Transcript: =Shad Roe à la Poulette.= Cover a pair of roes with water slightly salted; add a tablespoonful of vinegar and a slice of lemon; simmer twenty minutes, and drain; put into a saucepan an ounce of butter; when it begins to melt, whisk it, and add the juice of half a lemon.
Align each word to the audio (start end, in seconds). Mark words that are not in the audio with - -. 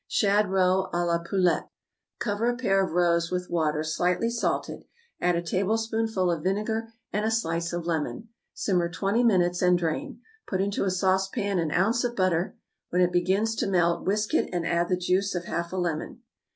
=Shad 0.07 0.49
Roe 0.49 0.87
à 0.95 1.05
la 1.05 1.19
Poulette.= 1.19 1.69
Cover 2.17 2.49
a 2.49 2.57
pair 2.57 2.83
of 2.83 2.89
roes 2.93 3.29
with 3.29 3.51
water 3.51 3.83
slightly 3.83 4.31
salted; 4.31 4.83
add 5.19 5.35
a 5.35 5.43
tablespoonful 5.43 6.31
of 6.31 6.41
vinegar 6.41 6.87
and 7.13 7.23
a 7.23 7.29
slice 7.29 7.71
of 7.71 7.85
lemon; 7.85 8.27
simmer 8.51 8.89
twenty 8.89 9.23
minutes, 9.23 9.61
and 9.61 9.77
drain; 9.77 10.19
put 10.47 10.59
into 10.59 10.85
a 10.85 10.89
saucepan 10.89 11.59
an 11.59 11.69
ounce 11.69 12.03
of 12.03 12.15
butter; 12.15 12.57
when 12.89 13.03
it 13.03 13.11
begins 13.13 13.53
to 13.57 13.67
melt, 13.67 14.03
whisk 14.03 14.33
it, 14.33 14.49
and 14.51 14.65
add 14.65 14.89
the 14.89 14.97
juice 14.97 15.35
of 15.35 15.45
half 15.45 15.71
a 15.71 15.77
lemon. 15.77 16.23